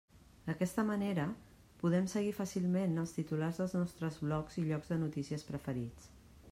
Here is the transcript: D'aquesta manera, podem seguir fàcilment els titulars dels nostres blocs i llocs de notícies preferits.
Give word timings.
D'aquesta 0.45 0.83
manera, 0.85 1.25
podem 1.83 2.07
seguir 2.13 2.33
fàcilment 2.39 2.97
els 3.03 3.13
titulars 3.19 3.61
dels 3.63 3.77
nostres 3.81 4.19
blocs 4.27 4.59
i 4.63 4.67
llocs 4.71 4.95
de 4.95 4.99
notícies 5.07 5.51
preferits. 5.53 6.15